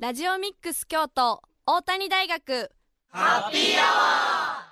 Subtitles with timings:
[0.00, 2.70] ラジオミックス京都大谷大学。
[3.10, 4.64] ハッピーアワ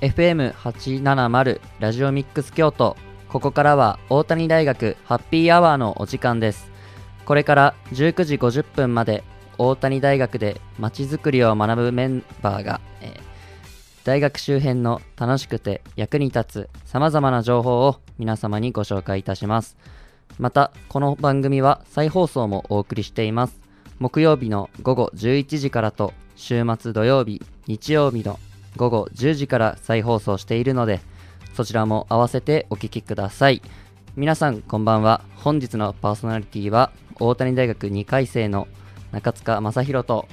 [0.00, 2.96] ー FM870 ラジオミックス京都。
[3.28, 6.69] ここからは大谷大学ハッピーアワーのお時間です
[7.24, 9.22] これから19時50分まで
[9.58, 13.20] 大谷大学でまちづくりを学ぶメンバーが、えー、
[14.04, 19.76] 大学周辺の楽しくて役に立つ様々な情報を皆様にご紹介いたします。
[20.38, 23.60] また、この番組は再放送もお送りしています。
[23.98, 28.38] 木曜日の午後11時からと週末土曜日、日曜日の
[28.76, 31.00] 午後10時から再放送しているので、
[31.54, 33.60] そちらも合わせてお聴きください。
[34.16, 35.20] 皆さんこんばんは。
[35.36, 36.90] 本日のパーソナリティは
[37.22, 38.66] 大谷大学2回生の
[39.12, 40.26] 中塚正宏と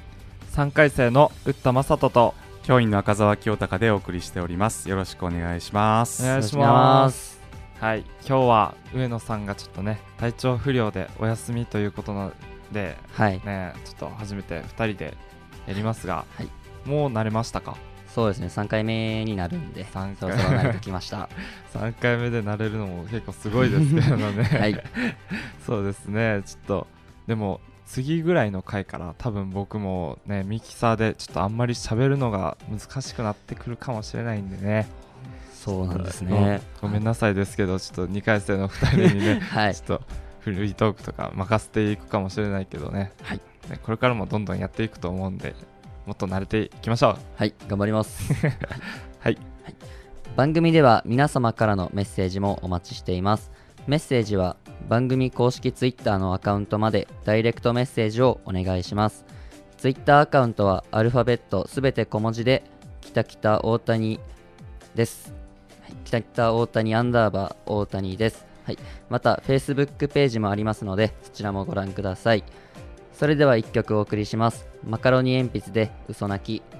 [0.54, 4.88] 3回生の打田正人と教員の赤澤清隆でお送りしております。
[4.88, 6.24] よろしくお願いします。
[6.24, 7.41] お願いします。
[7.82, 12.34] はい今日は上野さんがちょっとね体調不良でお休みということなの
[12.71, 15.18] で、はい、ねちょっと初めて2人で
[15.68, 17.76] やりますが、はい、もう慣れましたか？
[18.13, 20.16] そうですね3回目になるんで3回。
[20.18, 21.30] そろそろ慣れてきました。
[21.74, 24.44] 3回目で慣れるのも結構すごいですけどね。
[24.60, 24.84] はい。
[25.66, 26.41] そうですね。
[26.46, 26.88] ちょっと
[27.27, 34.88] でも次ぐらいの回から多分僕もねミキサーでちょっとあんまり喋るのが難しくなってくるかもしれないんでね。
[35.68, 40.02] そうなんですね、ごめんなさいですけどちょっと2回生の2人にね、はい、ちょっと
[40.40, 45.55] フリートークとか任せていくかもしれないけどね,、はい、ねこれからもどんどんやっていくと思うんで
[46.08, 48.50] もっと慣れていきましょうはい頑張ります はい、
[49.20, 49.38] はい、
[50.36, 53.52] 番組では皆様からのメッセージもお待ちしています
[53.88, 54.58] メッセージは
[54.90, 59.26] 番組公式 Twitter のアカウントまでダイレクトメッセージをお願いします。
[59.77, 62.64] Twitter アカウントはアルファベットすべて小文字で、
[63.02, 64.19] きたきた大谷
[64.96, 65.34] です。
[66.03, 68.46] きたきた大谷アンダーバー大谷です。
[68.66, 68.78] はい、
[69.10, 72.44] また Facebook ページもありますので、そちらもご覧ください。
[73.18, 74.68] それでは1曲お送りします。
[74.86, 76.78] マカロニ鉛筆で嘘泣き。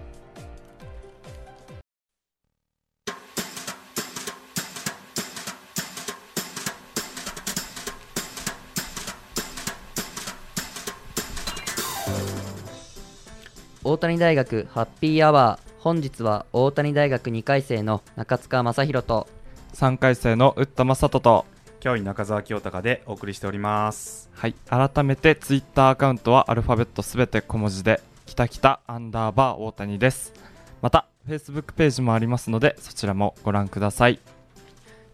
[13.84, 19.28] 大谷大学ハッピーアワー本日は大谷大学2回生の中塚正宏と
[19.74, 21.46] 3回生の打田正人と
[21.88, 24.30] 教員中澤清隆でお送りしております。
[24.34, 24.56] はい。
[24.70, 30.34] 改めてツイッターアカウントはアルファベットすべて小文字できたきたアンダーバー大谷です。
[30.82, 34.20] また Facebook ページもありますのでそちらもご覧ください。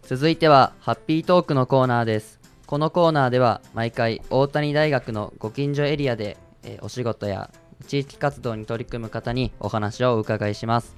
[0.02, 2.40] 続いてはハッピートークのコーナーです。
[2.66, 7.52] このコーナーでは毎回大谷大学のご近所エリアで、えー、お仕事や
[7.86, 10.96] 地域活動に取り組む方にお話をお伺いします。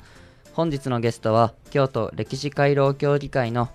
[0.54, 3.68] 本日のゲストは京都歴史回廊協議会の、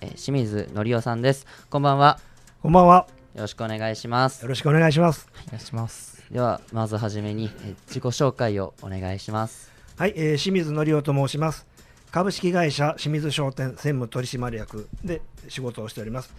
[0.00, 1.46] えー、清水則夫さんです。
[1.70, 2.18] こんばんは。
[2.62, 3.06] こんばんは。
[3.34, 4.42] よろしくお願いします。
[4.42, 5.28] よろしくお願いします。
[5.46, 6.24] お願いします。
[6.30, 9.72] ではまずはじめに、えー、自己紹介をお願いします。
[9.96, 11.66] はい、えー、清水則夫と申します。
[12.10, 16.34] 株式会社清水商店専務取締役で仕事をしております、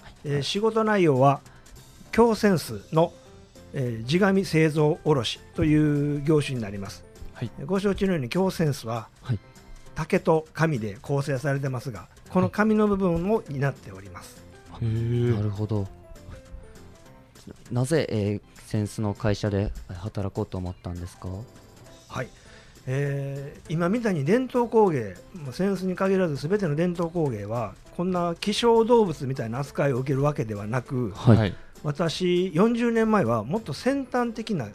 [0.00, 1.40] はい、えー、仕事内容は
[2.12, 3.12] 強センスの
[3.78, 7.04] えー、地紙製造卸という業種になります、
[7.34, 9.38] はい、ご承知のように強センスは、はい、
[9.94, 15.86] 竹と紙で構成されてますがこの紙の部分を担っております、はい、なるほど。
[17.70, 21.28] なぜ、えー、センスの会社で働こうと思ったんですか？
[22.08, 22.28] はい、
[22.86, 25.14] えー、今みたいに伝統工芸
[25.52, 31.54] センスに限らずすべての伝統工芸はこんな希少動物みたいな扱いを受けるわけではなく、はい、
[31.84, 34.68] 私40年前はもっと先端的な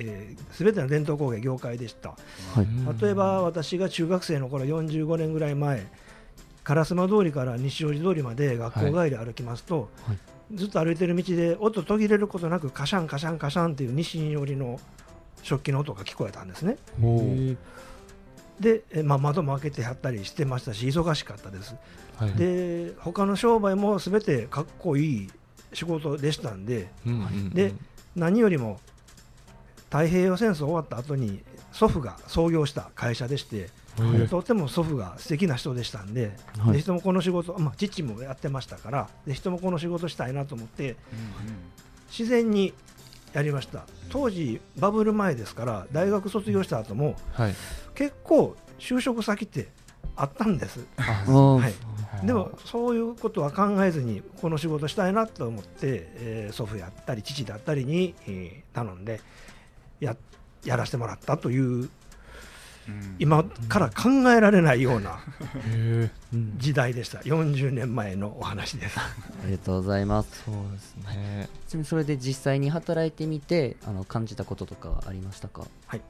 [0.00, 2.16] えー、全ての伝統工芸業界でした、は
[2.62, 5.88] い、例えば私が中学生の頃45年ぐらい前
[6.74, 10.18] 烏丸通りから西大路通りまで学校帰り歩きますと、はい、
[10.54, 14.78] ずっと歩いてる道で音途切れることなくカシャンカシャンカシャンっていう西寄りの
[15.42, 16.76] 食器の音が聞こえたんですね。
[18.60, 21.76] で、えまあ、窓も開けてはったりしてましたし忙しかったです。
[22.16, 25.30] はい、で他の商売もすべてかっこいい
[25.72, 27.72] 仕事でしたんで、うんうんうん、で
[28.16, 28.80] 何よりも
[29.90, 31.40] 太平洋戦争終わった後に
[31.72, 33.70] 祖父が創業した会社でして、
[34.28, 40.96] とても祖父が素敵な人でしたんで、はい、ぜひともこの仕事、まあ、父もやってましたからぜひともこの仕事したいなと思って、うんうん、
[42.10, 42.74] 自然に
[43.32, 43.84] やりました。
[44.08, 47.54] 当時バブル前ですから大学卒業した後も、はい、
[47.94, 49.68] 結構就職先って
[50.16, 50.84] あったんです。
[50.96, 51.70] は
[52.22, 59.20] い、でもそういうことは考えずにこの仕事したいなと思って、えー、祖父やったり父だったりに、えー、頼んで
[60.00, 60.16] や
[60.64, 61.88] やらせてもらったという
[63.18, 65.20] 今から考えられないような
[66.56, 68.98] 時代でした、40年前のお話です。
[68.98, 69.10] あ
[69.46, 70.44] りがとうございます。
[70.44, 71.48] そうですね。
[71.66, 75.64] ちなみにそれで実際に働いてみて、あの感じたこととかありましたか？
[75.86, 76.02] はい。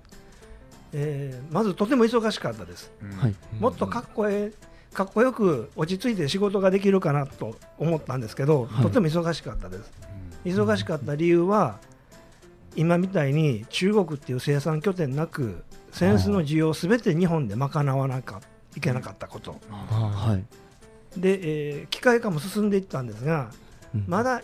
[0.92, 2.90] えー、まずとても忙しかったです。
[3.20, 3.34] はい。
[3.58, 9.92] もっとかっこええ、かっこよく落ち着いて仕事ができるかなと思ったんですけど、はい、とても忙しかったです。
[10.44, 11.78] 忙しかった理由は、
[12.76, 18.40] 今みたいに中国っていう生産拠点なく扇子の需要をすべて日本で賄わなきゃ
[18.76, 20.38] いけなかったこと、は
[21.16, 23.50] い、で、えー、機械化も進んでいったんですが、
[23.94, 24.42] うん、まだ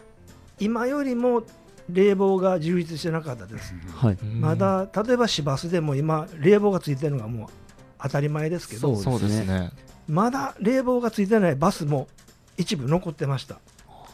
[0.58, 1.42] 今よりも
[1.90, 7.48] 冷房が充実してなかったです、はい、まだ例えば市バスでも今冷房がついてるのがもう
[8.02, 9.70] 当たり前ですけどそうですね。
[10.06, 12.08] まだ冷房がついてないバスも
[12.58, 13.58] 一部残ってました。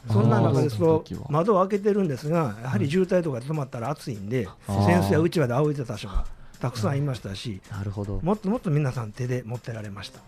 [0.09, 6.25] そんな中ですと窓を開けてるんですがやはり渋滞とかで止まったら暑いんで扇子やうちわで仰いでた人が
[6.61, 8.21] たくさんいましたし、なるほど。
[8.23, 10.21] もっともっと皆さん手で持ってられました。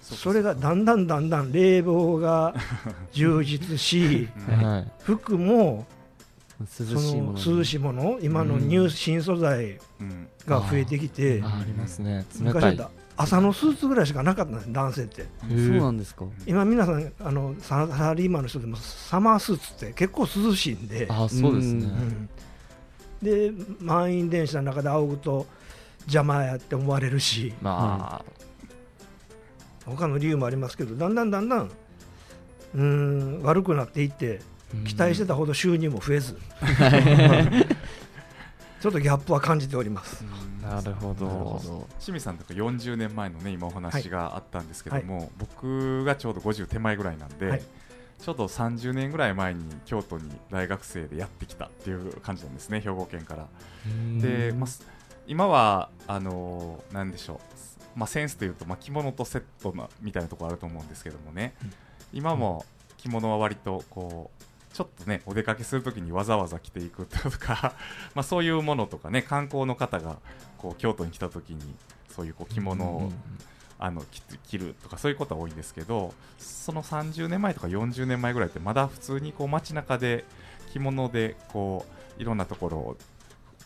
[0.00, 2.54] それがだんだんだんだん冷房が
[3.12, 4.28] 充実し、
[5.02, 5.86] 服も
[6.60, 9.78] 涼しいもの涼しいもの今のニュー新素材
[10.46, 12.24] が増えてきて、ありますね。
[12.38, 15.26] 昔だ朝のスーツぐらいしかなかったんです男性って。
[15.40, 16.24] そうなんですか。
[16.46, 21.08] 今皆さんあのサラリーマンの人でもサマースーツって結構涼しいんで。
[21.10, 22.28] あそうですね、うん
[23.22, 25.46] で満員電車の中で仰ぐと
[26.02, 28.24] 邪魔やって思われるし、まあ、
[29.86, 31.70] うん、他の理由もありますけどだんだんだんだん
[32.74, 34.40] うん悪くなっていって
[34.86, 36.38] 期待してたほど収入も増えず。
[38.78, 40.22] ちょっとギャップは感じております。
[40.62, 41.88] なるほど。
[41.98, 47.62] 清水さんとか40年前のね今お話があったんですけども、はい、僕がちょうど50手前ぐらいなんで、はい
[48.18, 53.46] ちょうど30年ぐらい前に京都に大学生でやってきたっていう感じなんですね、兵庫県から。
[54.20, 54.70] で、まあ、
[55.26, 61.72] 今はあのー、なんでしょう、まあ、センスというと、まあ、着物とセットなみたいなところあると思うんですけどもね、うん、
[62.12, 62.64] 今も
[62.96, 67.74] 着物は割とこうちょっとねお出かけするときにわざわざ着ていくとか
[68.14, 70.16] まあそういうものとかね観光の方が
[70.58, 71.74] こう京都に来たときに
[72.10, 73.12] そういうこう着物を、うんうんうん
[73.78, 74.02] あの
[74.48, 80.24] 着るとかそういうことは多いんですけどその30年前とか40年前ぐらいってまだ普通にこう街中で
[80.72, 81.84] 着物でこ
[82.18, 82.96] ういろんなところを、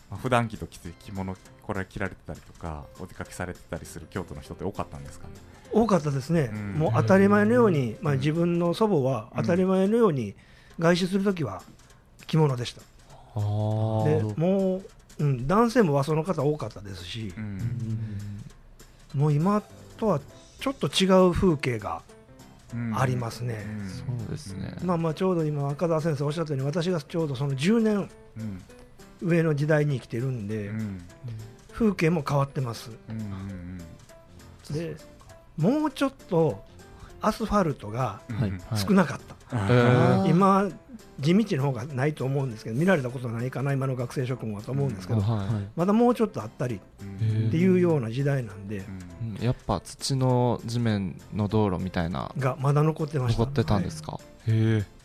[0.09, 5.33] まあ、普段着と着て着物これ着られてたりとかお出かけされてたりする京都の人って多かったんですかね？
[5.71, 10.35] 多かったですね、うん、もう当たり前のように、まあ、自分の祖母は当たり前のように
[10.79, 11.63] 外出するときは
[12.27, 12.81] 着物でした。
[12.81, 13.41] で
[14.35, 14.81] も
[15.19, 18.41] う、うん、男性も和装の方多かったですし、うん、
[19.13, 19.63] もう今
[20.01, 20.19] とは
[20.59, 22.01] ちょっと違う風景が
[22.95, 23.63] ありますね。
[23.87, 24.75] そうですね。
[24.83, 28.09] まあまあちょうど今赤澤先生おっしゃったように私がちょうどその10年
[29.21, 30.71] 上の時代に生きてるんで、
[31.71, 32.89] 風景も変わってます。
[34.71, 34.95] で
[35.57, 36.63] もうちょっと
[37.21, 38.21] アスファルトが
[38.75, 39.19] 少なかっ
[39.49, 39.57] た。
[39.57, 40.67] はい、今
[41.21, 46.79] 地道の方がないと思うんですけど見られたことないかな今の学生諸君はと思うんですけど、はい、まだもうちょっとあったりっ
[47.51, 48.83] ていうような時代なんで、
[49.39, 55.01] やっぱ土の地面の道路みたいながまだ残ってました残ってたんですか、はい、へえ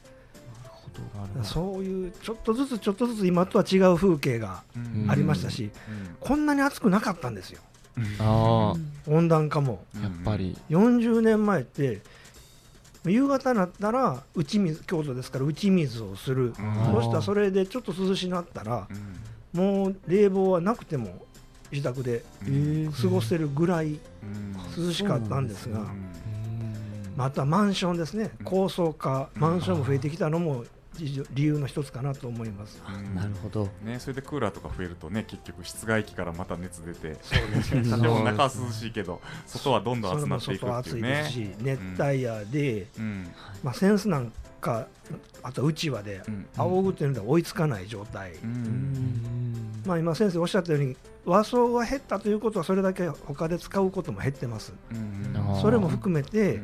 [1.43, 4.63] そういうちょっとずつちょっとずつ今とは違う風景が
[5.09, 5.71] ありましたし、
[6.21, 7.61] こんなに暑くなかったんですよ、
[9.07, 9.85] 温暖化も。
[10.03, 10.57] やっぱり。
[10.71, 12.01] 40年前って
[13.11, 16.55] 夕方になったら打ち水京都ですから打ち水をする、
[16.93, 18.89] そしたらそれでちょっと涼しなったら、
[19.53, 21.25] もう冷房はなくても
[21.71, 22.25] 自宅で
[23.01, 23.99] 過ごせるぐらい
[24.77, 25.87] 涼しかったんですが、
[27.17, 30.65] またマンションですね、高層化、マンションも増えてきたのも
[30.99, 32.83] 理由の一つかなと思います。
[33.15, 33.69] なるほど。
[33.83, 37.83] ね、それでクーラーとか増えるとね、結局室外機からまた熱出て、 そうですね。
[37.83, 41.29] 中は涼しいけど、外はどんどん暑くなっていくっていうね。
[41.31, 43.29] し、熱帯夜で、うん、
[43.63, 44.89] まあセンスなんか、
[45.43, 46.23] あとうちわで
[46.57, 48.33] 仰ぐっていうので追いつかない状態。
[49.85, 54.73] まあ今先生おっしゃったように和装が減ったということはそれだけ他で使うことも減ってます。
[55.61, 56.61] それも含めて。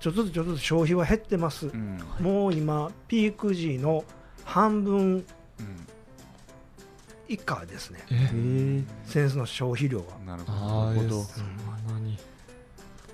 [0.00, 4.04] ちょっとずつちょっとずつ消費は減ってます、うん、もう今ピーク時の
[4.44, 5.24] 半分
[7.28, 8.00] 以下ですね、
[9.06, 10.04] センスの消費量は。
[10.26, 11.26] なるほど、うん、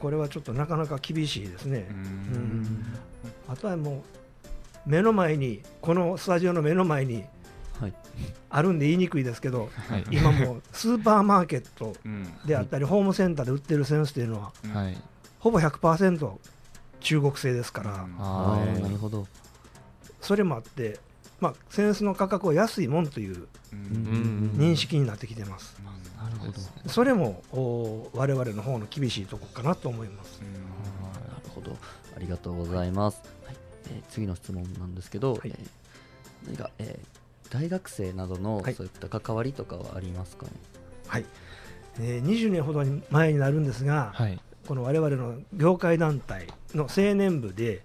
[0.01, 2.87] これはちょっとなかなか厳しいですね、うん、
[3.47, 4.05] あとはも
[4.87, 7.25] う目の前にこのスタジオの目の前に
[8.49, 11.95] あるんで言いにくいですけど、はい、今もスーパーマーケット
[12.47, 14.97] であったり、ホームセンターで売ってるセンスというのは、はい、
[15.41, 16.31] ほぼ100%
[17.01, 19.27] 中国製ですから、あなるほど。
[20.21, 20.99] それもあって、
[21.41, 25.77] まあ、扇子の価格は安いもんという認識になってきてます。
[26.17, 26.53] なるほど。
[26.89, 30.41] それもお我々の方の厳しいところかなと思います。
[30.41, 30.47] な
[31.19, 31.77] るほど。
[32.17, 33.23] ありがとうございます。
[33.45, 33.57] はい。
[33.89, 35.69] えー、次の質問なんですけど、はい、えー、
[36.47, 40.53] 何か、えー、大学生などのそういった関わりとかはありますかね？
[41.07, 41.25] はい、
[42.01, 47.83] えー、20年ほど前になるんですが、はい、この我々の業界団体の青年部で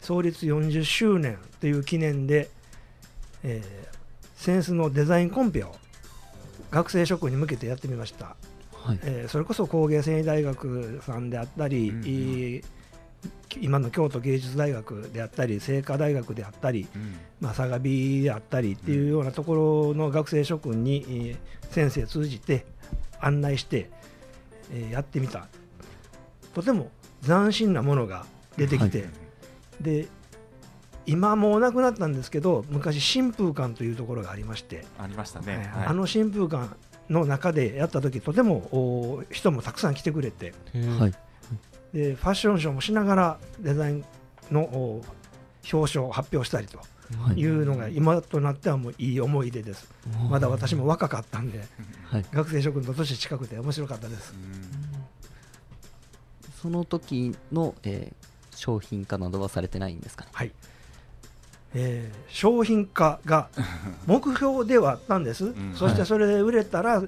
[0.00, 2.50] 創立40周年という記念で、
[3.42, 3.98] えー、
[4.34, 5.74] センスのデザインコンペを
[6.70, 8.36] 学生諸君に向けてやってみました、
[8.74, 12.62] はい、えー、それこそ工芸繊維大学さんであったり、うんうん
[13.60, 21.36] 今の京都芸術大学であったり清華大学であったり、うん、まあ、相模であったりっていうようなところの学生諸君に、
[21.70, 22.64] 先生通じて
[23.20, 23.90] 案内して、
[24.72, 25.48] えー、やってみた
[26.54, 26.90] とても
[27.24, 28.26] 斬新なものが
[28.56, 29.04] 出てきて、は
[29.80, 30.08] い、で
[31.06, 36.68] 今もうなくなったんですけど昔新風館というところがありましてありましたね、はい、あの新風館
[37.08, 40.54] の中でやった時とても人もたくさん来てくれて、
[40.98, 41.12] はい、
[41.92, 44.04] でファッションショーもしながらデザイン
[44.50, 45.02] の
[45.72, 46.80] 表彰を発表したりと
[47.34, 47.44] い。
[47.46, 49.88] うのが今となってはもういい思い出です、
[50.28, 51.64] まだ私も若かったんで、
[52.04, 54.32] はい、学生諸君と年近くて面白かったです。
[56.60, 60.30] その時の、えー、商品化などはされてないんですかね？
[60.34, 60.52] はい。
[61.74, 63.48] えー、商品化が
[64.06, 67.00] 目標ではあったんです、うん、そしてそれで売れたら、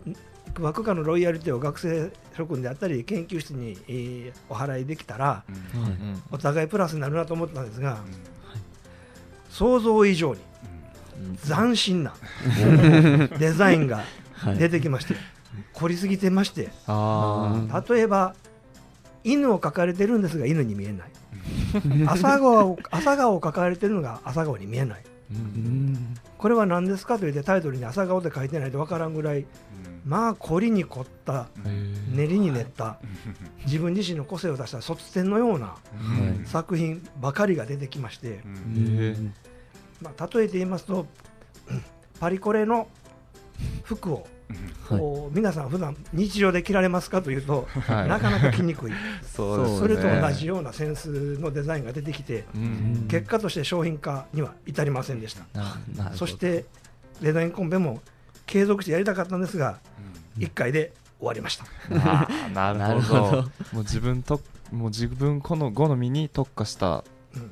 [0.60, 7.98] 枠下のロイヤリティを学生諸君であったり研究室に、えー、お払いできたら、うん、お互いプラスになるなと思ったんですが、うん、
[9.50, 10.40] 想像以上に
[11.46, 12.14] 斬新な
[13.38, 14.04] デザインが
[14.58, 15.16] 出てきまして、
[15.74, 16.70] 凝りすぎてまして
[17.90, 18.34] 例えば
[19.24, 21.10] 犬を描かれてるんですが犬に見えない。
[22.06, 25.02] 朝顔朝顔を描かれてるのが朝顔に見えない、
[26.38, 29.46] これは何ですかと言ってタイトルに朝顔で書いてないと分からんぐらい、
[30.04, 31.48] まあ凝りに凝った
[32.12, 32.98] 練りに練った
[33.64, 35.76] 自分自身の個性を出した卒展のような
[36.44, 38.40] 作品ばかりが出てきまして、
[40.00, 41.06] まあ、例えて言いますと
[42.20, 42.88] パリコレの
[43.82, 44.26] 服を
[44.88, 48.92] こう皆さん普段日常で着られますかというと、はい、なかなか着にくい。
[49.24, 52.44] そそれと同じようなセンスのデザインが出てきて、
[53.08, 55.44] 結果として商品化には至りませんでした。
[56.14, 56.64] そして
[57.20, 58.00] デザインコンペも
[58.46, 59.78] 継続してやりたかったんですが、
[60.36, 61.64] うん、1回で終わりました。
[62.52, 63.42] なるほど。
[63.72, 64.40] もう自分と
[64.72, 67.04] もう自分この好みに特化した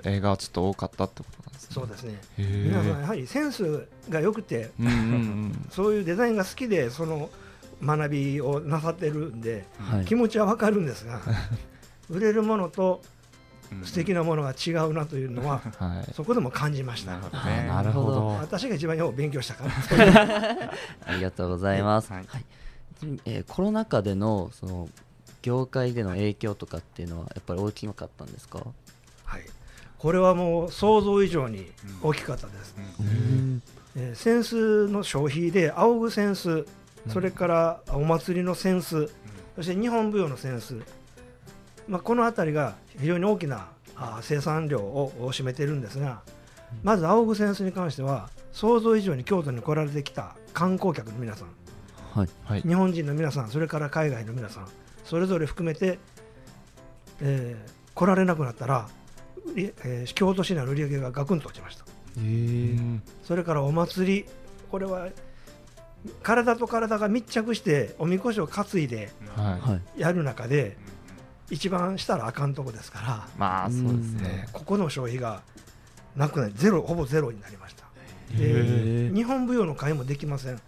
[0.05, 1.29] 映画はちょっと多かったってこ。
[1.69, 7.31] そうですね皆さんやはりセンスが良くて、うんうんうん、 そういうデザインが好きでその
[7.83, 11.21] 学びをなさってるんで、はい、気持ちは分かるんですが
[12.09, 13.03] 売れるものと
[13.85, 17.19] 素敵なものが違うなというのは、 はい、そこでも感じました。
[17.19, 18.27] なるほど。
[18.27, 19.65] 私が一番よう勉強したか
[19.97, 20.73] ら。
[21.07, 22.13] ありがとうございます。
[22.13, 22.27] はい、
[23.25, 24.89] えー、コロナ禍でのその
[25.43, 28.67] 業界での影響とかっていうのはやっぱり大きかったんですか？
[30.01, 30.03] はい。
[30.03, 31.71] これはもう想像以上に
[32.03, 32.75] 大きかったです。
[33.97, 34.45] えー、扇
[34.89, 36.67] 子の消費で仰ぐ扇子、
[37.09, 39.11] それからお祭りの扇子、
[39.57, 40.75] そして日本舞踊の扇子、
[41.89, 46.23] まあ、この辺りが非常に大きなあ生産量を占めているんですが、
[46.83, 51.49] まず仰ぐ扇子に関しては想像以上に京都に来られてきた観光客の皆さん、
[52.45, 54.69] はい、日本人の皆さんそれから海外の皆さん
[55.05, 55.99] それぞれ含めて、
[57.21, 58.89] えー、来られなくなったら
[59.57, 61.85] えー、京都市内の売り上げがガクンと落ちました、
[63.25, 64.27] それからお祭り
[64.71, 65.09] これは
[66.23, 69.11] 体と体が密着しておみこしを担いで
[69.97, 70.77] やる中で、
[71.51, 75.43] 一番したらあかんとこですからまあそうですね、ここの消費が
[76.17, 77.85] なくなりゼロほぼゼロになりました。
[78.37, 80.61] で日本舞踊の会もできません、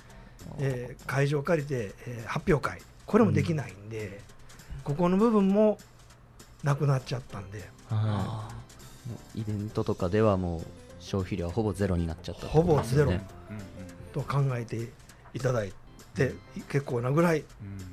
[0.58, 2.80] えー、会場を借りて、えー、発表会。
[3.06, 4.20] これもできないんで、
[4.84, 5.78] ここの部分も
[6.62, 7.68] なくなっちゃったんで、
[9.34, 10.62] イベントとかではもう
[11.00, 13.12] 消費量はほぼゼロになっちゃった、ね、ほぼゼロ
[14.12, 14.88] と考えて
[15.34, 15.72] いただい
[16.14, 16.34] て
[16.68, 17.44] 結構なぐらい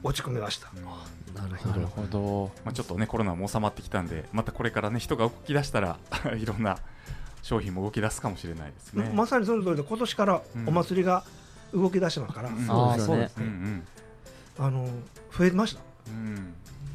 [0.04, 0.72] 落ち込みました。
[1.34, 2.52] なるほど。
[2.66, 5.98] まあ、ちょっとねコロナも収まってきたんでまたこれからね人が動き出したら
[6.38, 6.78] いろんな
[7.42, 9.12] 商品も動き出すかもしれないですね。
[9.16, 11.24] まさにその通りで今年からお祭りが
[11.74, 13.84] 動き出しますから、うん、そうですね、
[14.58, 14.88] あの
[15.38, 15.82] 増えました。
[16.08, 16.54] うん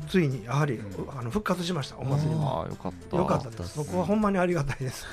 [0.09, 0.81] ついにやはり、
[1.17, 2.67] あの復活しましたお祭りも。
[2.69, 3.17] よかった。
[3.17, 3.75] よかったです。
[3.75, 5.07] そこはほんまにありがたいです。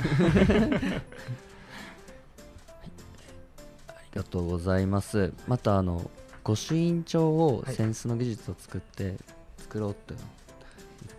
[3.87, 5.33] ありがとうございます。
[5.47, 6.09] またあの
[6.43, 9.15] 御朱印帳を扇子の技術を作って
[9.59, 10.15] 作ろうって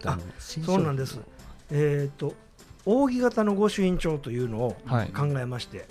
[0.05, 1.19] あそうなんです。
[1.71, 2.35] えーと、
[2.85, 4.77] 扇形の御朱印帳というのを
[5.15, 5.85] 考えまして、は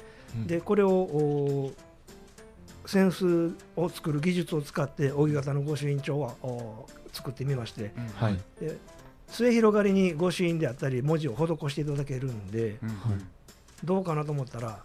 [0.46, 1.72] い、でこれを
[3.00, 6.34] 扇子を作る技術を使って扇形の御朱印帳は
[7.14, 8.78] 作ってみまして、はい、で
[9.28, 13.28] 末広がりに御朱印であったり文字を施していただけるんで、うん
[13.84, 14.84] どうかなと思ったら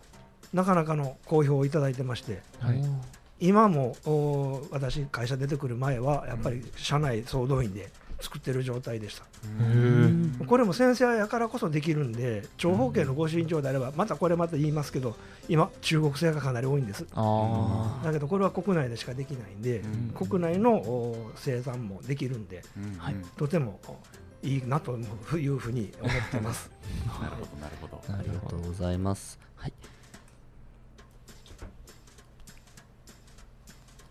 [0.55, 2.83] なかなかの好評をいただいてまして、はい、
[3.41, 3.95] 今も
[4.71, 9.25] 私会社出てくる前はやっぱり社内総動員で作ってる状態でした
[10.47, 15.17] これも先生やからこそできるんで長方形の御朱印帳であればまたこれまた言いますけど
[15.49, 19.83] 今中国製がかなり多いんですだけどこれは国内でしかできないんで
[20.15, 22.63] 国内の生産もできるんで、
[22.99, 23.81] はい、とても
[24.43, 24.97] いいなと
[25.37, 26.71] いうふうに思ってます。
[27.21, 28.03] なるほどなるほど。
[28.09, 29.39] ありがとうございます。
[29.57, 29.73] はい。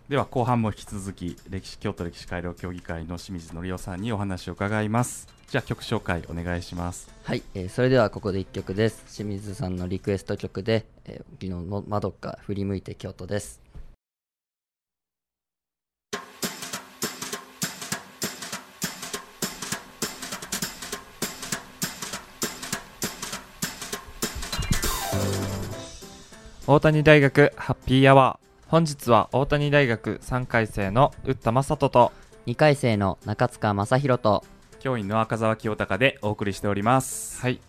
[0.08, 5.26] では後半も引き続き歴史京都歴史改良協議会の清水則夫さんにお話を伺います。
[5.48, 7.12] じゃあ曲紹介お願いします。
[7.24, 9.02] はい、えー、それではここで1曲です。
[9.12, 13.60] 清水さんのリクエスト曲で「えー、昨日のまどか振り向いて京都」です。
[26.68, 32.10] 大谷大学ハッピーアワー本日は大谷大学3回生の打田正人と
[32.46, 34.44] 2回生の中塚正宏と
[34.80, 37.40] 教員の赤澤清隆でお送りしております。
[37.40, 37.60] はい。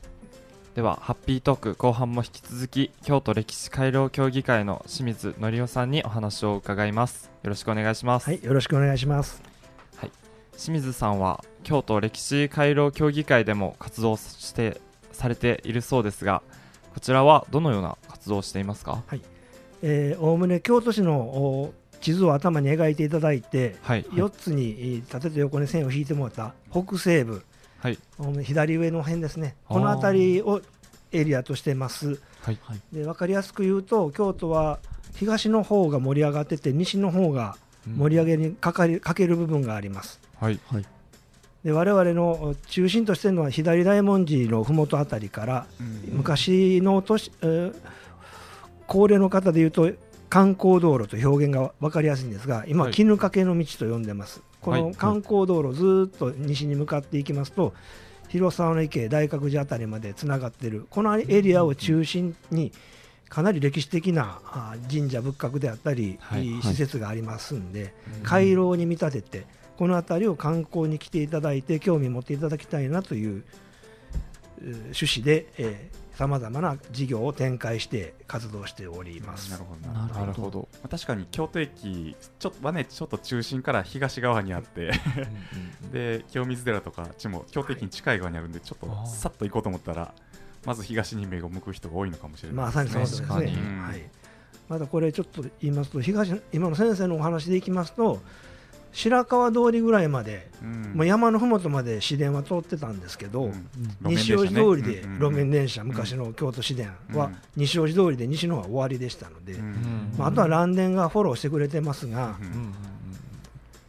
[0.73, 7.29] ではハッピートーク後半も引き続き京都歴史改良協議会の清水則夫さんにお話を伺います。
[7.43, 8.25] よろしくお願いします。
[8.25, 9.43] はいよろしくお願いします。
[9.97, 10.11] はい。
[10.53, 16.41] 清水さんは京都歴史改良協議会でも活動してされているそうですが
[16.95, 19.03] こちらはどのような活動をしていますか？
[19.05, 19.21] はい
[20.19, 27.43] おおむね京都市の地図を頭に描いていただいて、はい、4つに縦と横に線を引いてもらった北西部、
[27.79, 27.97] はい、
[28.43, 29.55] 左上の辺ですね。
[29.67, 30.61] この辺りを
[31.11, 32.59] エリアとしてます、はい、
[32.91, 34.79] で分かりやすく言うと京都は
[35.15, 37.55] 東の方が盛り上がってて西の方が
[37.95, 40.19] 盛り上げにかかりかける部分があります。
[40.39, 40.59] はい。
[41.63, 47.75] で我々の中心としてるのは左大文字の麓あたりから、うん、昔の都市、えー
[48.87, 49.91] 高齢の方でいうと
[50.29, 57.73] 観光道路と表現が分かりやすいんですが今、絹掛けの道と呼んでます、この観光道路ずっと西に向かっていきますと、
[58.27, 62.71] 広沢の池、大覚寺辺りまでつながっている、このエリアを中心に、
[63.29, 64.39] かなり歴史的な
[64.89, 66.19] 神社仏閣であったり、
[66.61, 69.45] 施設がありますんで、回廊に見立てて、
[69.77, 73.43] この辺りを観光に来ていただいて、興味持っていただきたいなという
[74.61, 79.51] 趣旨で、えー、さまざまな事業を展開して活動しております。
[79.51, 84.93] なるほどなるほど、確かに京都駅ちょっとはねちょっと中心から東側にあって
[85.93, 90.11] で清水寺とかちも京都駅に近い側にあるんで、ちょっとさっと行こうと思ったら
[90.65, 93.27] まず東に目を向く人が多いのかもしれない、まさにそうですね。
[93.27, 93.53] はい。
[94.69, 98.23] まだこれちょっと言いますと東今の先生のお話でいきますと。
[98.97, 103.67] 白川通りぐらいまで、うん、もう山のふもとまで市電は通ってたんですけど、うん、
[104.01, 109.53] 西大路通りで路面電車、昔の京都市電は西大路通りで西の方が終わりでしたので、
[110.17, 112.39] まあ、あとは蘭電がフォローしてくれてますが、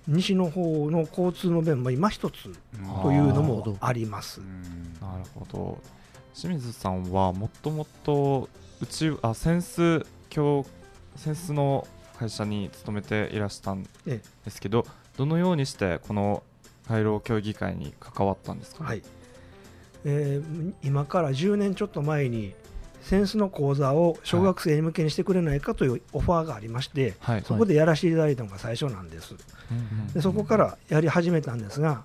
[0.06, 2.50] 西の方の交通の便も今一つ
[3.02, 4.42] というのもあります。
[5.00, 5.78] なるほど。
[6.34, 8.50] 清水さんはもともと
[8.82, 10.66] うちあセンス教
[11.16, 16.42] センスの会社に勤めていらしたんですけど、ええ、どのようにしてこの
[16.88, 19.02] 回廊協議会に関わったんですか、はい。
[20.04, 22.54] えー、今から10年ちょっと前に
[23.02, 29.34] センスの講座を小学生に向けにしてくれないかというオファーがありまして、はい、そこでやらせていただいたのが最初なんです、
[30.14, 32.02] でそこからやり始めたんですが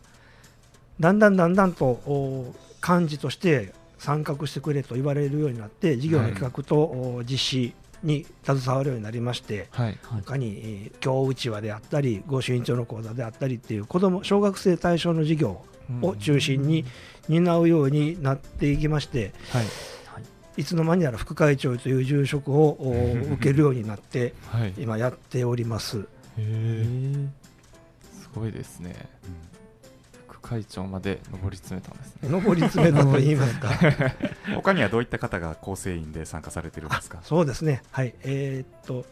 [1.00, 2.54] だんだんだんだんと
[2.88, 7.74] 幹事として参画してくれと言われるようになって事業の企画と実施
[8.04, 15.62] に携わるようになりまして、はい、他に京うちわであったり御朱印帳の講座であったりっていう子ども小学生対象の事業
[16.02, 16.86] を中心に
[17.28, 22.78] 担うようになっていきまして、はい、いつの間にやら副会長という住職を
[23.34, 26.06] 受けるようになって、はい、今やっております。
[26.38, 27.16] へ
[28.22, 28.96] すごいですね。
[29.48, 29.53] うん
[30.44, 32.30] 会長まで上り詰めたんですね。
[32.30, 33.70] 上り詰めたと言いますか。
[34.54, 37.20] 他にはどういった方が構成員で参加されてるんですか？
[37.24, 37.82] そうですね。
[37.92, 38.14] はい。
[38.24, 39.06] えー、っと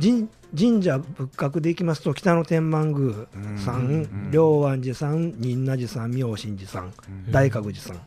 [0.00, 3.26] 神神社仏閣でいきますと北野天満宮
[3.58, 6.92] さん龍安寺さん仁和寺さん妙心寺さん
[7.30, 8.00] 大覚寺さん。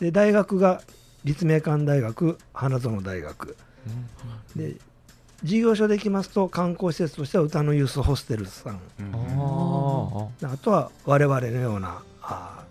[0.00, 0.80] で大学が
[1.24, 3.56] 立命館大学花園大学。
[4.56, 4.76] で
[5.42, 8.80] 事業所でいきますと観光施設としては歌のユースホステルさん、
[10.42, 12.64] あとは我々のようなあ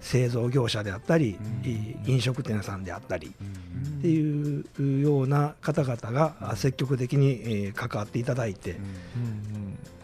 [0.00, 1.36] 製造業者であったり、
[2.06, 3.28] 飲食店さんであったり、
[3.98, 4.64] っていう
[5.00, 8.76] ような方々が積極的に関わっていただいて、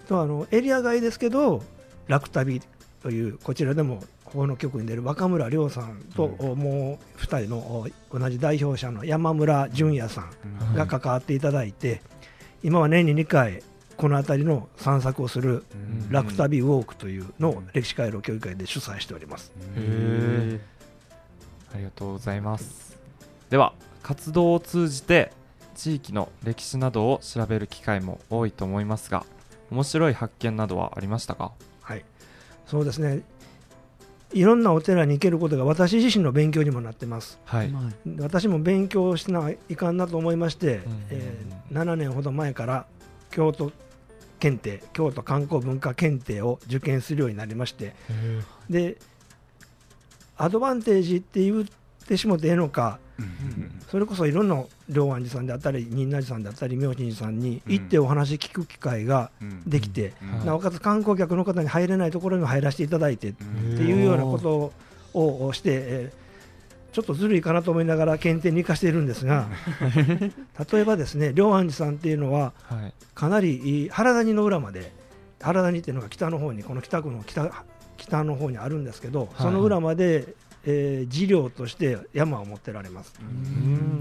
[0.08, 1.62] とあのエリア外ですけど
[2.08, 2.60] 楽旅
[3.02, 10.28] というこちらでもここの局に出る若村亮さんと、もう2人の同じ代表者の山村淳也さ
[10.72, 12.00] んが関わっていただいて、
[12.62, 13.62] 今は年に2回
[13.96, 15.64] この辺りの散策をする
[16.10, 19.52] 楽旅ウォークというのを歴史回廊協議会で主催しております。
[21.74, 22.98] ありがとうございます。
[23.50, 25.32] では活動を通じて
[25.74, 29.26] 地域の歴史などを調べる機会も多いと思いますが、
[29.70, 31.52] 面白い発見などはありましたか？
[31.82, 32.04] はい、
[32.66, 33.22] そうですね。
[34.32, 37.40] いろんなお寺に行けることが私自身の勉強にもなってます。
[37.44, 37.72] はい、
[38.18, 42.86] 私も勉強しないかんなと思いまして、うん、えー、7年ほど前から
[43.30, 43.72] 京都
[44.38, 47.94] 検定京都観光文化検定を受験するようになりまして
[48.70, 48.96] で
[50.36, 51.64] アドバンテージって言っ
[52.06, 52.98] てしもてええのか、
[53.88, 59.30] それこそいろんな龍安寺さんであったり仁和寺さんであったり明神寺さんに行ってお話聞く機会が
[59.66, 60.12] できて、
[60.44, 63.44] なおかつ観光客の方に入れないところにも入らせていただいてって
[63.82, 64.72] いうようなこと
[65.18, 66.12] をして、
[66.92, 69.48] ちょっとずるいかなと思いながら検定に生かしているんですが
[70.72, 72.52] 例えばですね龍安寺さんっていうのは、
[73.14, 74.92] かなり原谷の裏まで
[75.40, 77.64] 原谷っていうのが北の方にこの北区の北
[77.96, 83.14] 北の方にあるんですけど、その裏まで、えー、事業として山を持ってられます。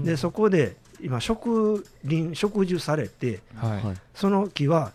[0.04, 4.92] でそこで今植林植樹されて、はい、その木は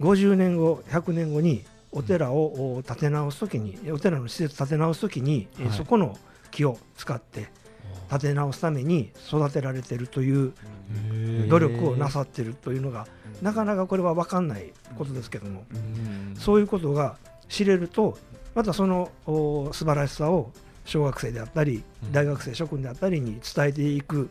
[0.00, 6.16] 50年後100年後にお寺を建て直すときにお寺の施設建て直すときに、はい、そこの
[6.50, 7.48] 木を使って
[8.10, 10.52] 立て直すために育てられているという
[11.48, 13.06] 努力をなさっているというのが
[13.42, 15.64] なかなかこれは分かんないことですけども。
[16.38, 17.16] そういうことが
[17.48, 18.16] 知れると
[18.54, 19.10] またその
[19.72, 20.52] 素晴らしさを
[20.84, 24.30] 小学生であったり大学生諸君であったりに伝えていく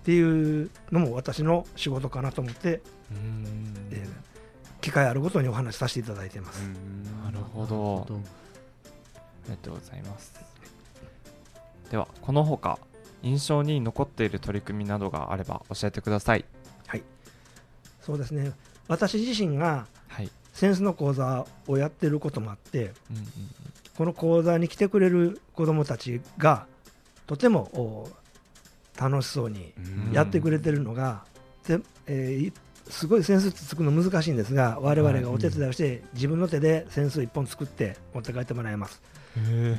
[0.00, 2.80] っていうのも私の仕事かなと思って、
[3.90, 6.60] えー、機会あるごとにお話しさせていただいています。
[7.24, 8.06] なるほど。
[8.08, 8.14] あ
[9.44, 10.32] りがとうございます。
[11.90, 12.78] ではこのほか
[13.22, 16.46] 印象に残っている取り組みなどがあれば教えてください。
[16.86, 17.02] はい。
[18.00, 18.52] そうですね。
[18.88, 19.99] 私自身が、はい、
[20.60, 22.78] センスの講座をやってることもあって、
[23.10, 23.24] うんうん
[23.96, 26.66] この講座に来てくれる子どもたちが
[27.26, 28.08] とても
[28.98, 29.74] 楽しそうに
[30.14, 31.24] やってくれてるのが、
[31.66, 32.52] でえー、
[32.88, 39.02] すごい扇子つくの難しいんですが我々がお手伝いをして自分の手で扇子1本作って持って帰ってもらいます。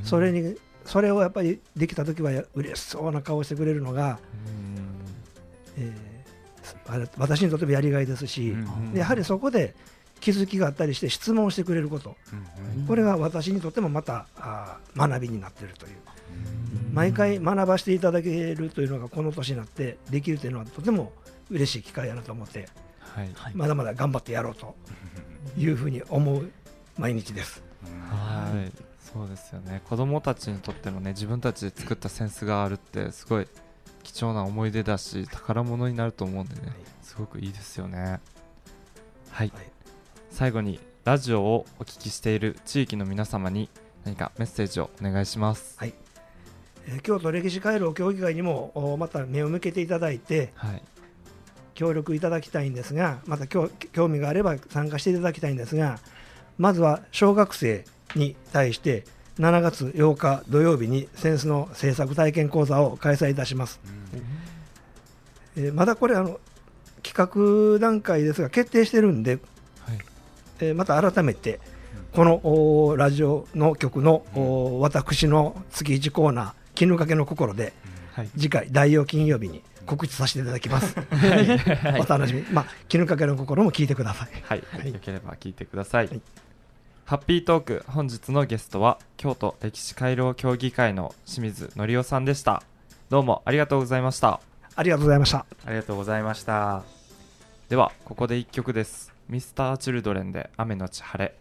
[0.03, 4.19] それにそれをやっぱりできた時は嬉しそうな顔をしてくれるのが、
[5.77, 8.55] えー、私にとってもやりがいですし、
[8.93, 9.73] やはりそこで
[10.21, 12.15] 気づきがあったりして質問してくれること、
[12.87, 15.97] これが私にとってもまたあ学びになっているという、
[16.93, 21.11] 毎回学ばせていただけるというのがこの年になってできるというのはとても
[21.49, 24.75] 嬉しい機会やなと思って、はい、まだまだ頑張ってやろうと
[25.57, 26.49] いうふうに思う
[26.97, 27.61] 毎日です。
[28.09, 28.71] はい。
[29.13, 29.81] そうですよね。
[29.89, 33.47] 子供たちにとってのね自分たちで作ったセンスがあるってすごい
[34.03, 36.61] 貴重な思い出だし宝物になると思うんでね、
[37.01, 38.21] すごくいいですよね。
[39.29, 39.71] はい、はい、
[40.31, 43.69] 最後にラジオをお聞きしている地域の皆様に
[44.03, 45.77] 何かメッセージをお願いします。
[45.77, 45.93] はい、
[46.87, 50.81] えー、京都歴史回廊協議会にもまた目を向けていただいて、はい、
[51.73, 53.69] 協力いただきたいんですがまた興
[54.07, 55.99] 味があれば参加していただきたいんですが
[56.57, 59.03] まずは小学生に対して
[59.39, 63.79] 7月8日土曜日に扇子の制作体験講座を開催いたします、
[65.55, 66.39] うん、えー、まだこれあの
[67.03, 69.41] 企画段階ですが決定してるんで、はい、
[70.61, 71.59] えー、また改めて
[72.13, 77.73] このラジオの曲の、うん、私の月1コーナー「絹かけの心で」
[78.13, 80.95] はい、次回第4金曜日に告知させていただきます。
[81.09, 82.41] はい、お楽しみ。
[82.51, 84.29] まあ、絹かけの心も聞いてください。
[84.43, 86.07] はい、はい、よければ聞いてください。
[86.07, 86.21] はい。
[87.05, 92.63] ハッピートーク本日のゲストは京都歴史回廊協議会の清水則夫さんでした。
[93.09, 94.39] どうもありがとうございました。
[94.75, 95.45] ありがとうございました。
[95.65, 96.83] ありがとうございました。
[97.69, 101.33] ではここで一曲ですミスターチルドレンで雨のち晴れ。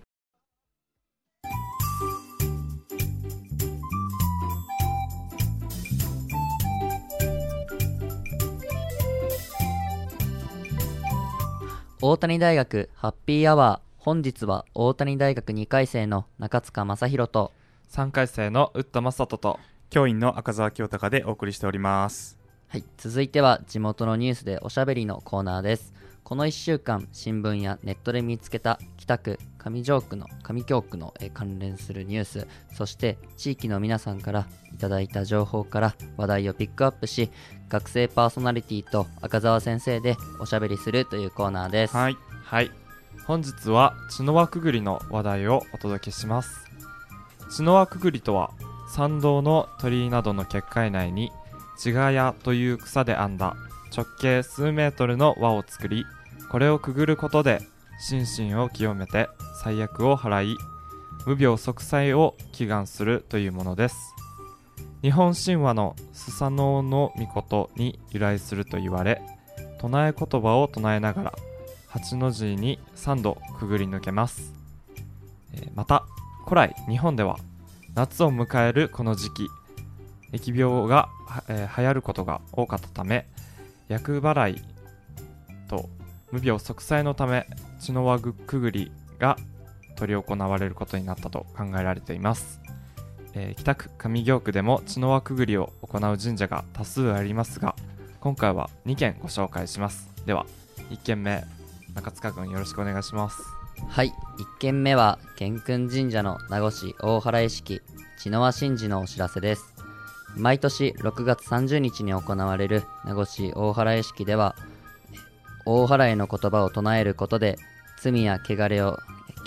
[12.00, 17.50] 大谷大学ハッピーアワー本日は大谷大学2回生の中塚正宏と。
[17.90, 19.58] 3回生の宇田正人と。
[19.90, 22.38] 教員の赤澤清隆でお送りしております。
[22.68, 37.30] はい続いては地元のニュースでおしゃべりのコーナーですこの1週間新聞やネットで見つけた北区上条区の上京区の関連するニュースそして地域の皆さんからいただいた情報から話題をピックアップし
[37.68, 41.96] 学生パーソナリティと赤澤先生でおしゃべりするというコーナーです。
[41.96, 42.70] はい、はい、
[43.26, 46.66] 本日は血の輪くぐりの話題をお届けします。
[47.50, 48.50] 血の輪くぐりとは
[48.88, 51.30] 参道の鳥居などの結界内に
[51.78, 53.56] 茅ヶ谷という草で編んだ
[53.94, 56.06] 直径数メートルの輪を作り
[56.50, 57.60] これをくぐることで
[58.00, 59.28] 心身を清めて
[59.62, 60.56] 最悪を払い
[61.26, 63.96] 無病息災を祈願するというものです。
[65.02, 69.22] 日本神話のスサノオノミコトに由来すると言われ
[69.78, 71.32] 唱え言葉を唱えながら
[71.92, 74.52] 8の字に3度くぐり抜けます、
[75.74, 76.04] また
[76.44, 77.38] 古来日本では
[77.94, 79.48] 夏を迎えるこの時期
[80.32, 81.08] 疫病が、
[81.48, 83.26] えー、流行ることが多かったため
[83.90, 84.62] 厄払い
[85.68, 85.90] と
[86.32, 87.46] 無病息災のため
[87.78, 89.36] 血の輪くぐりが
[89.98, 92.60] 執り行われることになったと考えられています、
[93.34, 97.74] えー、北区上京区でも血の輪くぐりを行う神社が多数ありますが
[98.20, 100.10] 今回は2件ご紹介します。
[100.26, 100.44] では
[100.90, 101.42] 1件目
[101.94, 103.42] 中塚君よろしくお願いします。
[103.88, 107.80] はい1件目は玄君神社の名護市大原意識
[108.18, 109.79] 血の輪神事のお知らせです。
[110.36, 114.54] 毎年6月30日に行われる名護市大原絵式では
[115.66, 117.58] 大払いの言葉を唱えることで
[118.00, 118.98] 罪や汚れを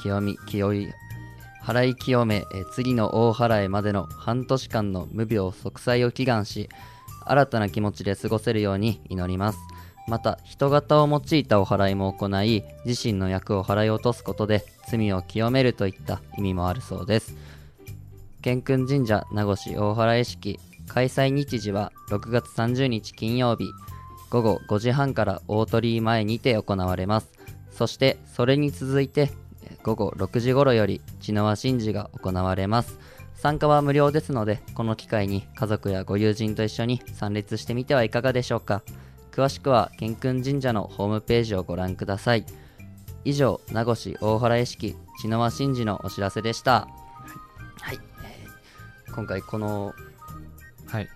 [0.01, 0.93] 清み清い
[1.63, 2.43] 払い清め
[2.73, 6.69] 次の大払いまでの半年間の無病息災を祈願し
[7.25, 9.59] 新たな気持ちで過ごせるように祈ります。
[10.07, 17.33] また人型を用いたお祓いも行い自身の役を払い落とすことで罪を清めるといった意味もあるそうです。
[18.41, 23.71] 玄君神社名護市大原絵式開催日時は6月30日金曜日
[24.29, 27.31] 午後5時半から大鳥居前にて行われます。
[27.71, 29.31] そしてそれに続いて
[29.83, 32.97] 午後6時頃より血の輪神事が行われます。
[33.35, 38.81] 参加は無料ですのでこの機会に家族やご友人と一緒に参列してみてはいかがでしょうか。
[39.31, 42.45] 詳しくは健君神社のホームページをご覧ください。
[43.25, 46.87] 以上名護市大原屋敷血の輪神事のお知らせでした。
[47.81, 49.93] はい、はい、えー、今回この
[50.93, 51.09] はい、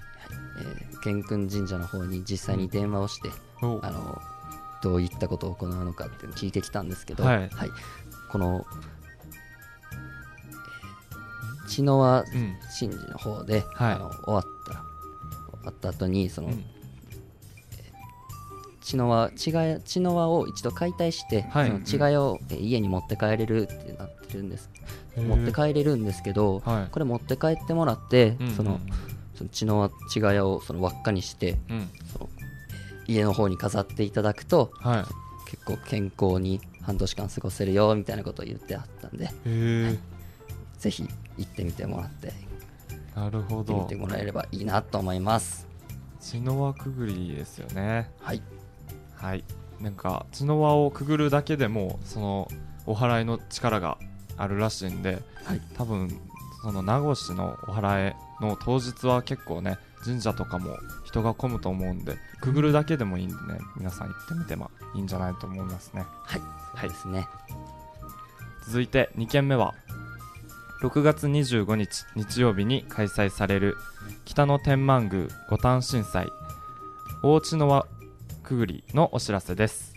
[0.60, 3.30] えー、健君神社の方に実際に電話をして、
[3.62, 3.68] う。
[3.68, 4.20] ん、あの
[4.82, 7.70] どういったことを行うのかって聞いてきたんですけど、はい、はい、
[8.32, 8.66] この、
[9.92, 12.26] えー、血の輪
[12.80, 16.66] 神事の方で、うん、あの終わった終わった後にその、うん。
[18.82, 24.72] 血の輪血が血の輪を一度解体して、はい、その血がを、え家に持って帰れるってなってるんです
[25.18, 28.80] 持って帰れるんですけど、はい、これ持って帰ってもらって、うんうん、その
[29.38, 32.30] その血の血がをその輪っかにして、うん、その
[33.08, 40.00] 家の方に飾っていただくと、はい、結構健康に半年間過ごせるよみたいなことを言ってあったんで、はい、
[40.80, 42.34] ぜひ行ってみてもらって
[43.18, 43.82] なるほど。
[43.82, 45.68] 見てもらえればいいなと思います。
[46.20, 48.12] 血の輪くぐりですよね。
[48.20, 48.44] はい。
[49.16, 49.44] はい。
[49.80, 52.48] なんか血の輪をくぐるだけでもその
[52.86, 53.98] お祓いの力が
[54.38, 56.20] あるらしいんで、はい、多分
[56.62, 66.06] その名護市のお祓いの当日は結構ね神社とかも人が混むと思うんでくぐるだけでもいいんでね皆さん行ってみてもいいんじゃないと思いますね。
[66.24, 66.42] はい
[66.76, 67.28] はいですね。
[68.66, 69.74] 続いて2件目は
[70.82, 73.78] 6月25日日曜日に開催される
[74.26, 76.30] 北野天満宮五反震災
[77.24, 77.88] 大内の輪
[78.44, 79.94] くぐりのお知らせです。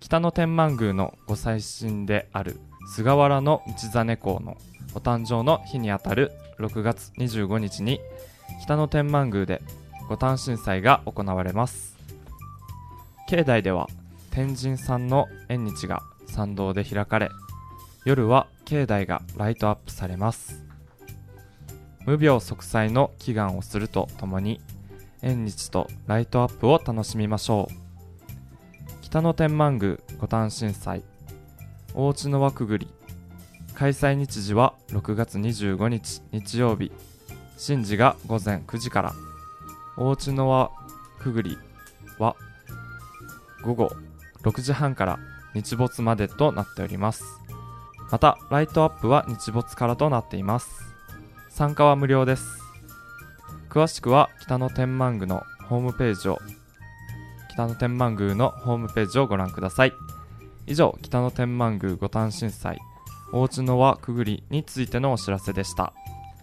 [0.00, 2.60] 北野天満宮のご祭神である
[2.94, 4.56] 菅原の道真公の
[4.94, 8.00] お誕生の日にあたる6月25日に
[8.62, 9.62] 北野天満宮で
[10.08, 11.96] ご誕神祭が行われます。
[13.28, 13.88] 境内では
[14.30, 17.30] 天神さんの縁日が参道で開かれ
[18.04, 20.64] 夜は境内がライトアップされます。
[22.06, 24.60] 無病息災の祈願をするとともに
[25.20, 27.74] 縁日とライトアップを楽しみましょう。
[29.02, 31.02] 北野天満宮ご誕神祭
[31.94, 32.88] 大内の輪くぐり
[33.78, 36.90] 開催日時は6月25日日曜日。
[37.64, 39.12] 神事が午前9時から。
[39.96, 40.72] 大内の輪
[41.20, 41.58] くぐり
[42.18, 42.34] は
[43.62, 43.92] 午後
[44.42, 45.20] 6時半から
[45.54, 47.22] 日没までとなっております。
[48.10, 50.68] またライトアップは日没からとなっています。
[51.48, 52.58] 参加は無料です。
[53.70, 56.38] 詳しくは北野天満宮のホームページを
[57.52, 59.92] 北野天満宮のホームページをご覧ください。
[60.66, 62.80] 以上北野天満宮ご誕震災
[63.32, 65.92] 大内の輪くぐりについてのお知らせでした。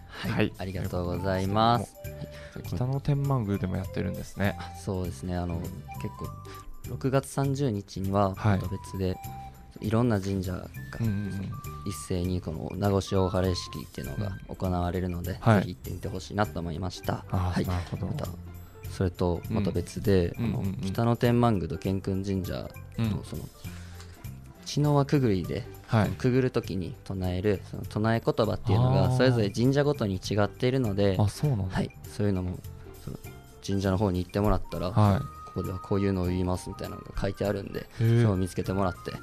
[0.08, 1.94] はい、はい、ありがとうございます。
[2.64, 4.56] 北野天満宮でもやってるんですね。
[4.82, 5.36] そうですね。
[5.36, 5.68] あの結
[6.18, 6.28] 構
[6.88, 9.16] 6月30日にはまた別で、
[9.80, 10.68] い、ろんな神社が
[11.86, 17.24] 一斉にこの名越大晴れ式っていうのが行われるので、ぜひ行ってみてほしいなと思いました。
[17.28, 18.06] はい、なるほど。
[18.06, 18.26] また
[18.90, 23.42] それとまた別で、うん、の北野天満宮と健君神社のその
[24.66, 32.58] 血の輪くぐりで、はい、くぐるときに唱えるその唱え言葉っていうのがそれぞれ神社ごとに違っているのであそうなんはい、そういうのも
[33.04, 33.16] その
[33.66, 39.18] 神社の方に行ってもらったら、はい、ここではこういうのを言いますみたいなのが書いてあるんでそれを見つけてもらって、は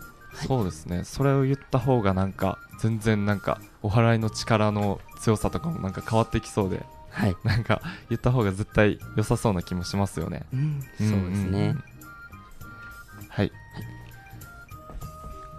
[0.46, 1.04] い、そうですね。
[1.04, 10.44] それを言った方がなんか全然なんかお祓いの力の強さとかもなんか変わってきそうではい、なんか言った方が絶対良さそうな気もしますよね。
[10.52, 11.68] うん、そうですね。
[11.68, 11.76] はい。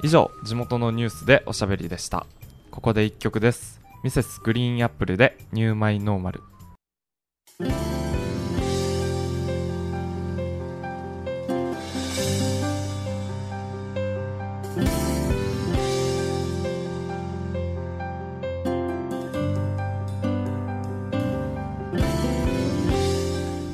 [0.04, 2.26] 以上、地元のニュースでおしゃべりでした。
[2.70, 3.80] ここで1曲です。
[4.02, 6.42] ミセスグリーンアップルでニューマイノーマル。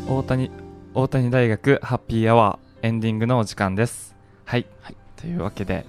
[0.08, 0.52] 大谷
[0.94, 4.14] 大谷大学ハッピーアワーエンディングのお時間です。
[4.44, 5.84] はい、はい、というわけで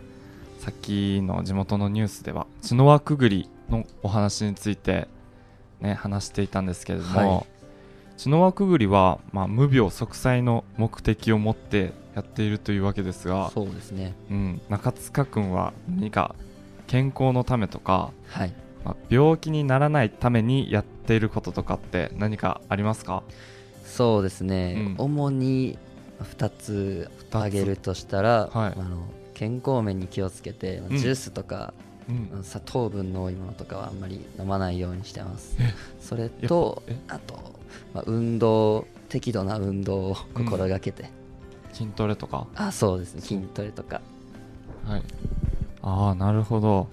[0.62, 5.08] さっきの地元のニュースでは血の輪くぐりのお話について、
[5.80, 7.45] ね、話していたんですけれども、はい、
[8.15, 16.36] 血の輪くぐりは、まあ、無病息災の目的を持ってやっているというわけですがそうですね、うん、中塚君は何か
[16.86, 18.54] 健康のためとか、はい。
[18.86, 23.24] まあ、病気にならないためにやっていることとかって何かありますか？
[23.84, 25.80] そうですね、うん、主に
[26.21, 27.10] 2つ。
[27.32, 29.06] 挙げるとしたら、はい、あの
[29.41, 31.73] 健康面に気をつけて、うん、ジュースとか、
[32.08, 35.58] うん、砂糖分の多いものとかはあんまり飲まないようにしてます。
[35.99, 37.60] それとあと、
[37.91, 41.10] まあ、運動適度な運動を心がけて、
[41.73, 42.45] 筋トレとか？
[42.54, 43.21] あそうですね。
[43.21, 44.01] 筋トレとか。
[44.86, 45.04] はい。
[45.82, 46.88] ああなるほど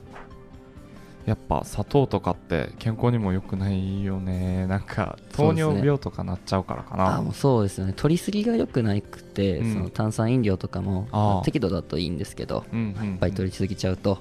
[1.29, 4.67] やっぱ砂糖とかって健康にも良くないよね。
[4.67, 7.17] なんか糖尿病とかなっちゃうからかな。
[7.17, 7.93] そう,、もうそうですよね。
[7.95, 14.21] 取りすぎが良くなくて、うん、その炭酸飲料とかも適度だといいんですけど、うんうんうん、いっぱい取りすぎちゃうと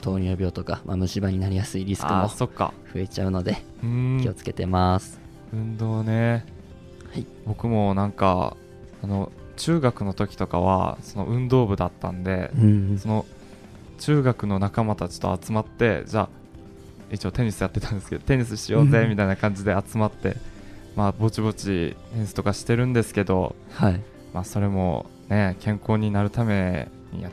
[0.00, 3.62] 糖尿病とか、まあ、虫歯になりやすいリスクも増えちゃうので
[4.22, 5.20] 気をつけてます。
[5.52, 6.46] 運動ね、
[7.12, 8.56] はい、僕もなんか
[9.04, 13.26] あの中学の時とかはその運動部だったんで、うん、その
[14.00, 16.28] 中学の仲間たちと集まってじゃあ
[17.10, 20.36] 一応テニスやってたんですけどテニスしようぜみたいな感じで集まって、
[20.96, 24.00] まあぼちぼちテニスとかしてるんですけど、はい、
[24.32, 27.30] まあそれもね健康になるためにや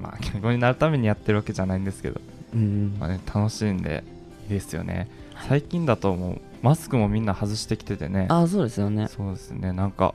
[0.00, 2.20] まあ健康になるためにやってるわけじゃないんですけど、
[2.54, 4.04] うんまあね、楽しんで
[4.44, 5.10] いいですよね、
[5.48, 8.26] 最近だともうマスクもみんな外してきててね。
[8.30, 9.08] あそうですよね。
[9.08, 9.72] そうですね。
[9.72, 10.14] なんか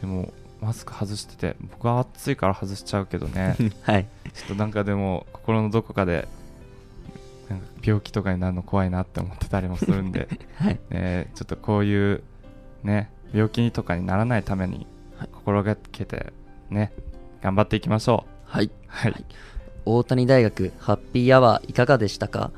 [0.00, 0.32] でも
[0.64, 3.56] マスク外してて僕は暑いから外しちゃうけどね。
[3.82, 4.06] はい。
[4.32, 6.26] ちょっとなんかでも心のどこかで
[7.48, 10.80] なんか病気とかになるの怖いなって思ってたりもするんで、 はい。
[10.90, 12.22] えー、ちょっとこういう
[12.82, 14.86] ね病気とかにならないために
[15.32, 16.32] 心がけて
[16.70, 16.92] ね
[17.42, 18.30] 頑張っていきましょう。
[18.44, 19.24] はい、はい、はい、
[19.84, 22.50] 大谷大学ハッピーアワーいかがでしたか？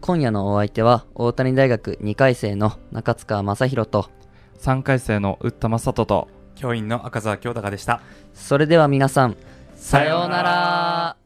[0.00, 4.10] 今夜のお相手は大谷大学2回生の中塚正宏と
[4.58, 6.28] 3回生の打田正人と
[6.62, 8.00] 教員の赤澤京隆でした。
[8.34, 9.36] それでは皆さん
[9.74, 11.16] さようなら。